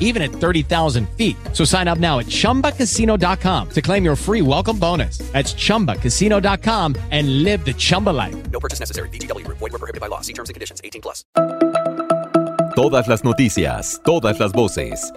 even 0.00 0.22
at 0.22 0.32
30,000 0.32 1.08
feet. 1.16 1.36
So 1.52 1.64
sign 1.64 1.86
up 1.86 1.98
now 1.98 2.18
at 2.18 2.26
ChumbaCasino.com 2.26 3.68
to 3.70 3.80
claim 3.80 4.04
your 4.04 4.16
free 4.16 4.42
welcome 4.42 4.78
bonus. 4.78 5.18
That's 5.32 5.54
ChumbaCasino.com 5.54 6.96
and 7.12 7.44
live 7.44 7.64
the 7.64 7.74
Chumba 7.74 8.10
life. 8.10 8.50
No 8.50 8.58
purchase 8.58 8.80
necessary. 8.80 9.08
BGW. 9.10 9.46
Void 9.46 9.72
were 9.72 9.78
prohibited 9.78 10.00
by 10.00 10.08
law. 10.08 10.20
See 10.22 10.34
terms 10.34 10.50
and 10.50 10.54
conditions. 10.54 10.80
18 10.82 11.00
plus. 11.00 11.24
Todas 12.74 13.08
las 13.08 13.24
noticias, 13.24 14.00
todas 14.04 14.38
las 14.40 14.52
voces. 14.52 15.12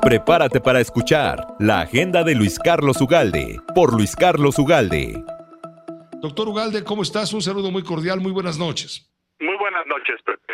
Prepárate 0.00 0.60
para 0.60 0.80
escuchar 0.80 1.46
la 1.58 1.80
agenda 1.80 2.24
de 2.24 2.34
Luis 2.34 2.58
Carlos 2.58 3.00
Ugalde 3.00 3.60
por 3.74 3.92
Luis 3.92 4.16
Carlos 4.16 4.58
Ugalde. 4.58 5.22
Doctor 6.22 6.48
Ugalde, 6.48 6.82
¿cómo 6.82 7.02
estás? 7.02 7.32
Un 7.34 7.42
saludo 7.42 7.70
muy 7.70 7.82
cordial, 7.82 8.20
muy 8.20 8.32
buenas 8.32 8.58
noches. 8.58 9.08
Muy 9.38 9.56
buenas 9.58 9.86
noches, 9.86 10.16
Pepe. 10.24 10.47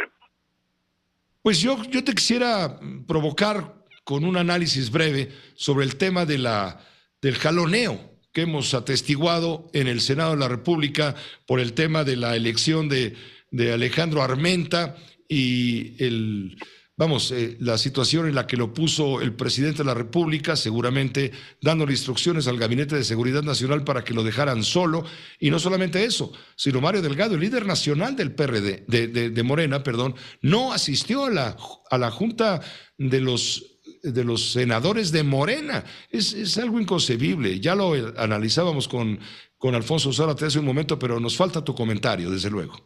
Pues 1.44 1.60
yo, 1.60 1.78
yo 1.90 2.02
te 2.02 2.14
quisiera 2.14 2.80
provocar 3.06 3.84
con 4.02 4.24
un 4.24 4.38
análisis 4.38 4.90
breve 4.90 5.28
sobre 5.54 5.84
el 5.84 5.96
tema 5.96 6.24
de 6.24 6.38
la, 6.38 6.80
del 7.20 7.36
jaloneo 7.36 8.00
que 8.32 8.40
hemos 8.40 8.72
atestiguado 8.72 9.68
en 9.74 9.86
el 9.86 10.00
Senado 10.00 10.30
de 10.30 10.38
la 10.38 10.48
República 10.48 11.14
por 11.46 11.60
el 11.60 11.74
tema 11.74 12.02
de 12.02 12.16
la 12.16 12.34
elección 12.34 12.88
de, 12.88 13.14
de 13.50 13.74
Alejandro 13.74 14.22
Armenta 14.22 14.96
y 15.28 16.02
el 16.02 16.56
vamos, 16.96 17.30
eh, 17.30 17.56
la 17.60 17.78
situación 17.78 18.26
en 18.28 18.34
la 18.34 18.46
que 18.46 18.56
lo 18.56 18.72
puso 18.72 19.20
el 19.20 19.34
presidente 19.34 19.78
de 19.78 19.84
la 19.84 19.94
República, 19.94 20.56
seguramente 20.56 21.32
dándole 21.60 21.92
instrucciones 21.92 22.46
al 22.46 22.58
Gabinete 22.58 22.96
de 22.96 23.04
Seguridad 23.04 23.42
Nacional 23.42 23.84
para 23.84 24.04
que 24.04 24.14
lo 24.14 24.22
dejaran 24.22 24.62
solo. 24.62 25.04
Y 25.38 25.50
no 25.50 25.58
solamente 25.58 26.04
eso, 26.04 26.32
sino 26.56 26.80
Mario 26.80 27.02
Delgado, 27.02 27.34
el 27.34 27.40
líder 27.40 27.66
nacional 27.66 28.16
del 28.16 28.34
PRD, 28.34 28.84
de, 28.86 29.08
de, 29.08 29.42
Morena, 29.42 29.82
perdón, 29.82 30.14
no 30.40 30.72
asistió 30.72 31.26
a 31.26 31.30
la, 31.30 31.56
a 31.90 31.98
la 31.98 32.10
Junta 32.10 32.60
de 32.96 33.20
los 33.20 33.70
de 34.02 34.22
los 34.22 34.52
senadores 34.52 35.12
de 35.12 35.22
Morena. 35.22 35.82
Es, 36.10 36.34
es 36.34 36.58
algo 36.58 36.78
inconcebible. 36.78 37.58
Ya 37.58 37.74
lo 37.74 37.94
analizábamos 38.18 38.86
con, 38.86 39.18
con 39.56 39.74
Alfonso 39.74 40.12
Zárate 40.12 40.44
hace 40.44 40.58
un 40.58 40.66
momento, 40.66 40.98
pero 40.98 41.18
nos 41.18 41.36
falta 41.36 41.64
tu 41.64 41.74
comentario, 41.74 42.30
desde 42.30 42.50
luego. 42.50 42.84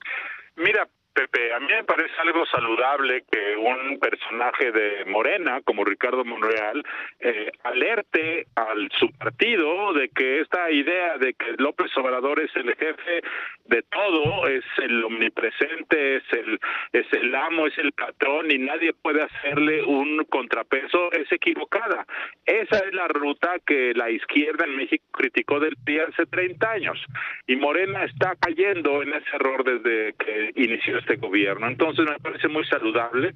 Mira, 0.57 0.89
a 1.59 1.61
mí 1.61 1.67
me 1.67 1.83
parece 1.83 2.15
algo 2.19 2.47
saludable 2.47 3.25
que 3.29 3.57
un 3.57 3.99
personaje 3.99 4.71
de 4.71 5.05
Morena 5.07 5.61
como 5.65 5.85
Ricardo 5.85 6.25
Monreal 6.25 6.85
eh, 7.19 7.51
alerte 7.65 8.47
al 8.55 8.89
su 8.93 9.11
partido 9.19 9.93
de 9.93 10.09
que 10.11 10.41
esta 10.41 10.71
idea 10.71 11.19
de 11.19 11.35
que 11.35 11.55
López 11.59 11.91
Obrador 11.97 12.39
es 12.39 12.55
el 12.55 12.77
jefe 12.77 13.23
de 13.65 13.83
todo, 13.91 14.47
es 14.47 14.65
el 14.77 15.03
omnipresente, 15.03 16.19
es 16.19 16.33
el 16.33 16.61
es 16.93 17.13
el 17.13 17.35
amo, 17.35 17.67
es 17.67 17.77
el 17.79 17.91
patrón 17.91 18.53
y 18.53 18.59
nadie 18.59 18.93
puede 18.93 19.23
hacerle 19.23 19.83
un 19.83 20.25
contrapeso 20.27 21.11
es 21.11 21.31
equivocada. 21.33 22.07
Esa 22.47 22.79
es 22.87 22.95
la 22.95 23.09
ruta 23.09 23.57
que 23.67 23.95
la 23.95 24.11
izquierda 24.11 24.65
en 24.65 24.77
México 24.77 25.05
criticó 25.11 25.59
del 25.59 25.75
día 25.85 26.05
hace 26.09 26.25
30 26.25 26.71
años 26.71 27.05
y 27.49 27.57
Morena 27.57 28.05
está 28.05 28.37
cayendo 28.37 29.03
en 29.03 29.13
ese 29.13 29.29
error 29.35 29.65
desde 29.65 30.15
que 30.15 30.53
inició 30.55 30.99
este 30.99 31.17
gobierno. 31.17 31.48
Entonces 31.51 32.05
me 32.05 32.19
parece 32.19 32.49
muy 32.49 32.65
saludable. 32.65 33.33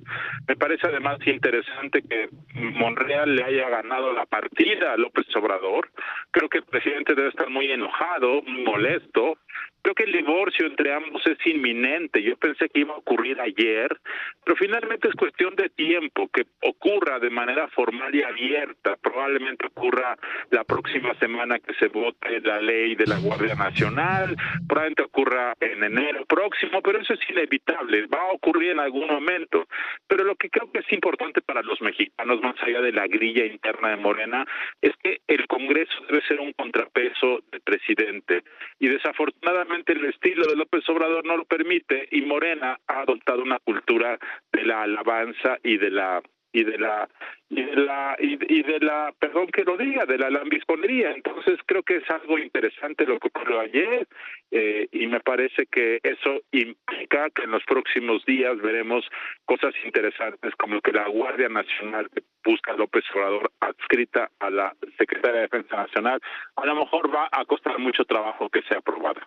Me 0.47 0.57
parece 0.57 0.87
además 0.87 1.19
interesante 1.27 2.03
que 2.03 2.29
Monreal 2.55 3.35
le 3.35 3.45
haya 3.45 3.69
ganado 3.69 4.13
la 4.13 4.27
partida 4.27 4.93
a 4.93 4.97
López 4.97 5.27
Obrador. 5.37 5.91
Creo 6.31 6.49
que 6.49 6.59
el 6.59 6.65
presidente 6.65 7.15
debe 7.15 7.29
estar 7.29 7.49
muy 7.49 7.71
enojado, 7.71 8.43
muy 8.43 8.65
molesto. 8.65 9.39
Creo 9.83 9.95
que 9.95 10.05
el 10.05 10.13
divorcio 10.13 10.67
entre 10.67 10.93
ambos 10.95 11.27
es 11.27 11.39
inminente. 11.45 12.23
Yo 12.23 12.37
pensé 12.37 12.69
que 12.69 12.81
iba 12.81 12.95
a 12.95 12.99
ocurrir 12.99 13.41
ayer, 13.41 13.97
pero 14.45 14.57
finalmente 14.57 15.09
es 15.09 15.15
cuestión 15.15 15.57
de 15.57 15.69
tiempo 15.71 16.29
que 16.29 16.47
ocurra 16.63 17.19
de 17.19 17.31
manera 17.31 17.67
formal 17.69 18.15
y 18.15 18.23
abierta. 18.23 18.97
Probablemente 18.97 19.67
ocurra 19.67 20.17
la 20.51 20.63
próxima 20.63 21.15
semana 21.15 21.59
que 21.59 21.75
se 21.75 21.89
vote 21.89 22.41
la 22.43 22.61
ley 22.61 22.95
de 22.95 23.07
la 23.07 23.19
Guardia 23.19 23.55
Nacional, 23.55 24.37
probablemente 24.69 25.03
ocurra 25.03 25.55
en 25.61 25.83
enero 25.83 26.25
próximo, 26.27 26.81
pero 26.83 27.01
eso 27.01 27.15
es 27.15 27.21
inevitable, 27.29 28.07
va 28.07 28.21
a 28.21 28.33
ocurrir 28.33 28.71
en 28.71 28.81
algún 28.81 29.09
momento. 29.09 29.67
Pero 30.07 30.25
lo 30.25 30.37
que 30.37 30.51
creo 30.51 30.71
que 30.71 30.81
es 30.81 30.93
importante 30.93 31.41
para 31.41 31.63
los 31.63 31.81
mexicanos, 31.81 32.41
más 32.41 32.57
allá 32.63 32.81
de 32.81 32.93
la 32.93 33.07
grilla 33.07 33.45
interna 33.47 33.91
de 33.91 33.97
Morena, 33.97 34.47
es 34.81 34.93
que 35.03 35.21
el 35.27 35.47
Congreso 35.47 35.93
debe 36.09 36.25
ser 36.27 36.41
un 36.41 36.53
contrapeso 36.53 37.43
del 37.51 37.61
presidente. 37.61 38.43
Y 38.79 38.89
desafortunadamente 38.89 39.72
el 39.73 40.05
estilo 40.05 40.47
de 40.47 40.57
López 40.57 40.87
Obrador 40.89 41.25
no 41.25 41.37
lo 41.37 41.45
permite 41.45 42.09
y 42.11 42.23
Morena 42.23 42.79
ha 42.87 43.01
adoptado 43.01 43.43
una 43.43 43.59
cultura 43.59 44.19
de 44.53 44.65
la 44.65 44.83
alabanza 44.83 45.59
y 45.63 45.79
de 45.79 45.91
la 45.91 46.23
y 46.53 46.65
de 46.65 46.77
la 46.77 47.09
y 47.49 47.63
de 47.63 47.77
la 47.77 48.17
y, 48.19 48.63
de 48.63 48.79
la 48.81 49.13
perdón 49.19 49.47
que 49.47 49.65
lo 49.65 49.77
diga 49.79 50.05
de 50.05 50.19
la 50.19 50.29
lambisconería. 50.29 51.13
Entonces 51.13 51.59
creo 51.65 51.83
que 51.83 51.97
es 51.97 52.11
algo 52.11 52.39
interesante 52.39 53.07
lo 53.07 53.19
que 53.19 53.29
ocurrió 53.29 53.61
ayer 53.61 54.07
eh, 54.51 54.89
y 54.93 55.07
me 55.07 55.21
parece 55.21 55.67
que 55.67 56.01
eso 56.03 56.43
implica 56.51 57.31
que 57.31 57.45
en 57.45 57.53
los 57.53 57.65
próximos 57.65 58.25
días 58.27 58.61
veremos 58.61 59.05
cosas 59.47 59.75
interesantes 59.85 60.55
como 60.57 60.81
que 60.83 60.93
la 60.93 61.09
Guardia 61.09 61.49
Nacional 61.49 62.11
que 62.15 62.23
busca 62.45 62.75
López 62.75 63.05
Obrador 63.15 63.51
adscrita 63.61 64.31
a 64.39 64.51
la 64.51 64.75
Secretaría 64.99 65.37
de 65.37 65.49
Defensa 65.49 65.77
Nacional 65.77 66.21
a 66.57 66.67
lo 66.67 66.75
mejor 66.75 67.15
va 67.15 67.29
a 67.33 67.45
costar 67.47 67.79
mucho 67.79 68.05
trabajo 68.05 68.51
que 68.51 68.63
sea 68.63 68.79
aprobada 68.79 69.27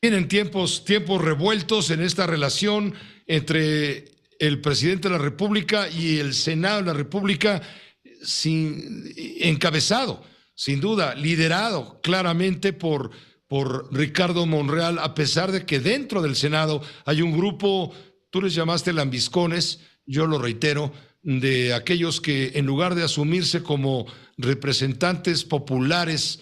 Vienen 0.00 0.28
tiempos, 0.28 0.84
tiempos 0.84 1.20
revueltos 1.20 1.90
en 1.90 2.02
esta 2.02 2.24
relación 2.24 2.94
entre 3.26 4.04
el 4.38 4.60
presidente 4.60 5.08
de 5.08 5.16
la 5.16 5.20
República 5.20 5.88
y 5.90 6.18
el 6.18 6.34
Senado 6.34 6.78
de 6.78 6.86
la 6.86 6.92
República, 6.92 7.60
sin, 8.22 9.12
encabezado, 9.40 10.22
sin 10.54 10.78
duda, 10.78 11.16
liderado 11.16 12.00
claramente 12.00 12.72
por, 12.72 13.10
por 13.48 13.92
Ricardo 13.92 14.46
Monreal, 14.46 15.00
a 15.00 15.16
pesar 15.16 15.50
de 15.50 15.66
que 15.66 15.80
dentro 15.80 16.22
del 16.22 16.36
Senado 16.36 16.80
hay 17.04 17.20
un 17.20 17.36
grupo, 17.36 17.92
tú 18.30 18.40
les 18.40 18.54
llamaste 18.54 18.92
lambiscones, 18.92 19.80
yo 20.06 20.28
lo 20.28 20.38
reitero, 20.38 20.92
de 21.24 21.74
aquellos 21.74 22.20
que 22.20 22.52
en 22.54 22.66
lugar 22.66 22.94
de 22.94 23.02
asumirse 23.02 23.64
como 23.64 24.06
representantes 24.36 25.42
populares 25.42 26.38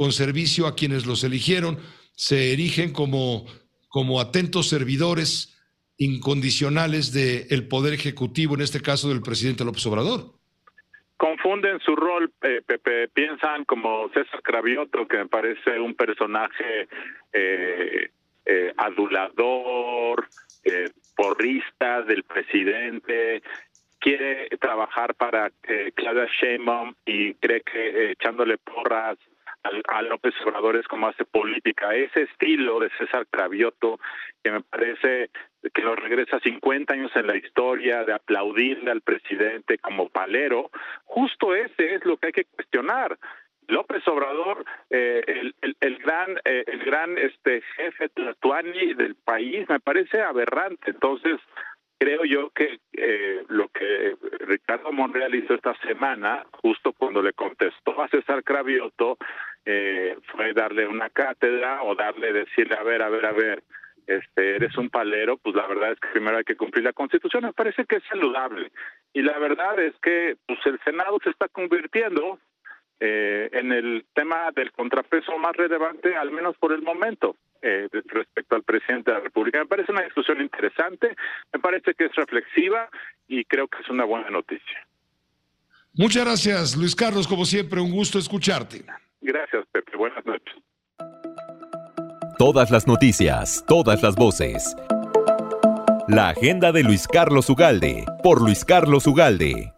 con 0.00 0.12
servicio 0.12 0.66
a 0.66 0.74
quienes 0.74 1.04
los 1.04 1.24
eligieron, 1.24 1.76
se 2.12 2.54
erigen 2.54 2.90
como, 2.90 3.44
como 3.90 4.18
atentos 4.18 4.66
servidores 4.66 5.60
incondicionales 5.98 7.12
del 7.12 7.68
Poder 7.68 7.92
Ejecutivo, 7.92 8.54
en 8.54 8.62
este 8.62 8.80
caso 8.80 9.10
del 9.10 9.20
presidente 9.20 9.62
López 9.62 9.84
Obrador. 9.84 10.22
Confunden 11.18 11.80
su 11.80 11.94
rol, 11.94 12.32
eh, 12.40 12.62
Pepe, 12.66 13.08
piensan 13.08 13.66
como 13.66 14.08
César 14.14 14.40
Cravioto, 14.42 15.06
que 15.06 15.18
me 15.18 15.26
parece 15.26 15.78
un 15.78 15.94
personaje 15.94 16.88
eh, 17.34 18.08
eh, 18.46 18.72
adulador, 18.78 20.26
porrista 21.14 22.00
del 22.04 22.22
presidente, 22.22 23.42
quiere 23.98 24.48
trabajar 24.58 25.14
para 25.14 25.50
Claudia 25.94 26.26
Sheinbaum 26.40 26.94
y 27.04 27.34
cree 27.34 27.60
que 27.60 28.12
echándole 28.12 28.56
porras 28.56 29.18
a 29.62 30.02
López 30.02 30.34
Obrador 30.44 30.76
es 30.76 30.86
como 30.88 31.08
hace 31.08 31.24
política. 31.24 31.94
Ese 31.94 32.22
estilo 32.22 32.80
de 32.80 32.90
César 32.98 33.26
Cravioto, 33.30 33.98
que 34.42 34.50
me 34.50 34.62
parece 34.62 35.30
que 35.74 35.82
lo 35.82 35.94
regresa 35.94 36.40
50 36.40 36.94
años 36.94 37.10
en 37.14 37.26
la 37.26 37.36
historia, 37.36 38.04
de 38.04 38.14
aplaudirle 38.14 38.90
al 38.90 39.02
presidente 39.02 39.78
como 39.78 40.08
palero, 40.08 40.70
justo 41.04 41.54
ese 41.54 41.94
es 41.94 42.04
lo 42.04 42.16
que 42.16 42.28
hay 42.28 42.32
que 42.32 42.44
cuestionar. 42.44 43.18
López 43.68 44.06
Obrador, 44.08 44.64
eh, 44.90 45.22
el, 45.80 45.98
gran, 45.98 46.36
eh, 46.44 46.64
el 46.66 46.84
gran 46.84 47.16
este 47.18 47.62
jefe 47.76 48.08
tlatuani 48.08 48.94
del 48.94 49.14
país, 49.14 49.68
me 49.68 49.78
parece 49.78 50.20
aberrante. 50.22 50.90
Entonces, 50.90 51.38
creo 52.00 52.24
yo 52.24 52.50
que 52.50 52.80
eh, 52.94 53.44
lo 53.48 53.68
que 53.68 54.16
Ricardo 54.40 54.90
Monreal 54.90 55.34
hizo 55.34 55.54
esta 55.54 55.74
semana, 55.86 56.44
justo 56.62 56.92
cuando 56.94 57.22
le 57.22 57.34
contestó 57.34 58.00
a 58.02 58.08
César 58.08 58.42
Cravioto, 58.42 59.18
eh, 59.64 60.16
fue 60.32 60.52
darle 60.52 60.86
una 60.86 61.10
cátedra 61.10 61.82
o 61.82 61.94
darle, 61.94 62.32
decirle, 62.32 62.76
a 62.76 62.82
ver, 62.82 63.02
a 63.02 63.08
ver, 63.08 63.26
a 63.26 63.32
ver, 63.32 63.62
este, 64.06 64.56
eres 64.56 64.76
un 64.76 64.90
palero, 64.90 65.36
pues 65.36 65.54
la 65.54 65.66
verdad 65.66 65.92
es 65.92 66.00
que 66.00 66.08
primero 66.08 66.38
hay 66.38 66.44
que 66.44 66.56
cumplir 66.56 66.84
la 66.84 66.92
Constitución. 66.92 67.44
Me 67.44 67.52
parece 67.52 67.84
que 67.84 67.96
es 67.96 68.02
saludable. 68.08 68.72
Y 69.12 69.22
la 69.22 69.38
verdad 69.38 69.78
es 69.78 69.94
que 70.02 70.36
pues 70.46 70.58
el 70.66 70.80
Senado 70.84 71.18
se 71.22 71.30
está 71.30 71.48
convirtiendo 71.48 72.38
eh, 72.98 73.48
en 73.52 73.72
el 73.72 74.04
tema 74.14 74.50
del 74.54 74.72
contrapeso 74.72 75.38
más 75.38 75.56
relevante, 75.56 76.16
al 76.16 76.30
menos 76.30 76.56
por 76.58 76.72
el 76.72 76.82
momento. 76.82 77.36
Eh, 77.62 77.88
respecto 78.06 78.56
al 78.56 78.62
presidente 78.62 79.10
de 79.10 79.18
la 79.18 79.24
República. 79.24 79.58
Me 79.58 79.66
parece 79.66 79.92
una 79.92 80.00
discusión 80.00 80.40
interesante, 80.40 81.14
me 81.52 81.60
parece 81.60 81.92
que 81.92 82.06
es 82.06 82.14
reflexiva 82.16 82.88
y 83.28 83.44
creo 83.44 83.68
que 83.68 83.82
es 83.82 83.90
una 83.90 84.04
buena 84.04 84.30
noticia. 84.30 84.86
Muchas 85.92 86.24
gracias, 86.24 86.74
Luis 86.74 86.96
Carlos, 86.96 87.28
como 87.28 87.44
siempre, 87.44 87.80
un 87.80 87.90
gusto 87.90 88.18
escucharte. 88.18 88.86
Gracias, 89.20 89.64
Pepe. 89.72 89.96
Buenas 89.96 90.24
noches. 90.24 90.54
Todas 92.38 92.70
las 92.70 92.86
noticias, 92.86 93.64
todas 93.66 94.02
las 94.02 94.16
voces. 94.16 94.74
La 96.08 96.30
agenda 96.30 96.72
de 96.72 96.82
Luis 96.82 97.06
Carlos 97.06 97.50
Ugalde, 97.50 98.04
por 98.22 98.40
Luis 98.40 98.64
Carlos 98.64 99.06
Ugalde. 99.06 99.72